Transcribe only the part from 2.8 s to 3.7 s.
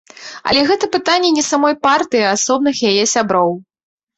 яе сяброў.